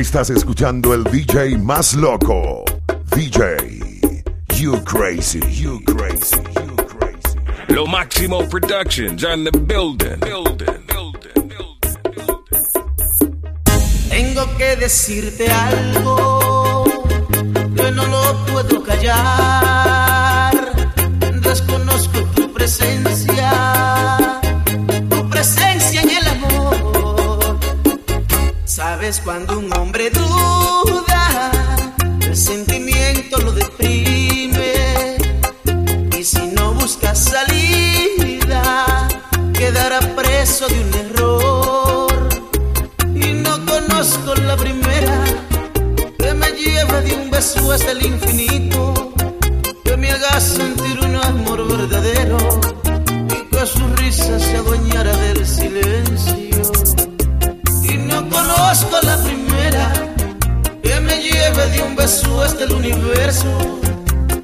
[0.00, 2.64] Estás escuchando el DJ más loco.
[3.14, 4.22] DJ,
[4.56, 7.38] you crazy, you crazy, you crazy.
[7.68, 10.18] Lo Máximo Productions on the building.
[10.20, 11.84] building, building, building.
[14.08, 17.04] Tengo que decirte algo
[17.76, 19.59] que no lo puedo callar.
[44.00, 45.24] Conozco la primera
[46.18, 49.12] que me lleve de un beso hasta el infinito,
[49.84, 52.38] que me haga sentir un amor verdadero
[53.28, 56.62] y que su risa se adueñara del silencio.
[57.82, 59.92] Y no conozco la primera
[60.82, 63.80] que me lleve de un beso hasta el universo,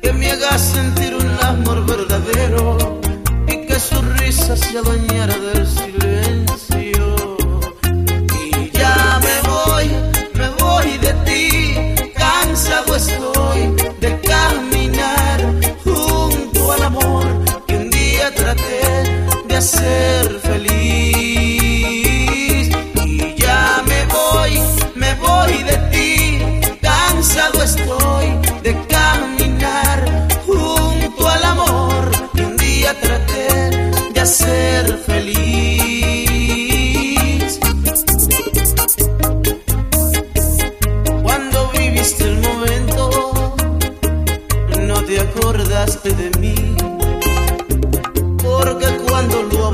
[0.00, 3.00] que me haga sentir un amor verdadero
[3.46, 5.11] y que su risa se adueñara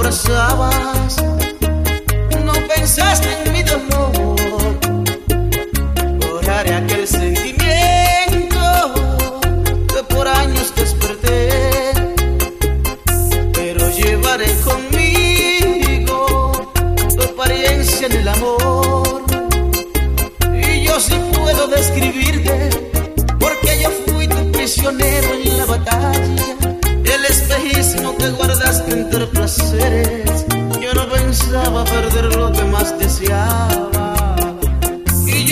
[0.08, 1.16] abrazabas,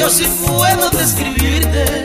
[0.06, 2.05] yo sí puedo describirte,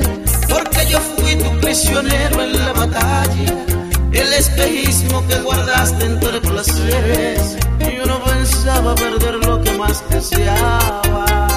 [0.49, 3.65] porque yo fui tu prisionero en la batalla.
[4.11, 11.50] El espejismo que guardaste entre placeres, yo no pensaba perder lo que más deseaba.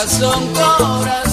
[0.00, 1.29] Corazón, corazón,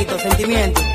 [0.00, 0.89] amiguito, sentimiento.